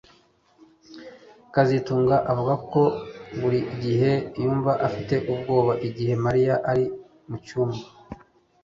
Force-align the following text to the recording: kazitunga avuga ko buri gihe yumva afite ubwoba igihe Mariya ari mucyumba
kazitunga 1.53 2.15
avuga 2.31 2.53
ko 2.71 2.81
buri 3.39 3.59
gihe 3.83 4.11
yumva 4.41 4.71
afite 4.87 5.15
ubwoba 5.31 5.73
igihe 5.87 6.13
Mariya 6.25 6.55
ari 6.71 6.85
mucyumba 7.29 7.83